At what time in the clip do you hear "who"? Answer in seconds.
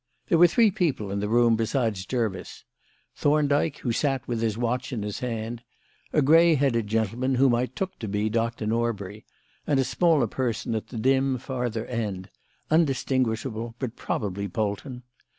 3.81-3.91